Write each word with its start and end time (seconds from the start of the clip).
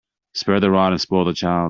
Spare 0.33 0.59
the 0.59 0.71
rod 0.71 0.93
and 0.93 0.99
spoil 1.01 1.25
the 1.25 1.33
child. 1.35 1.59